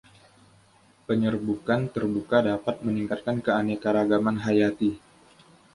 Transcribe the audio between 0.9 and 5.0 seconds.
Penyerbukan terbuka dapat meningkatkan keanekaragaman hayati.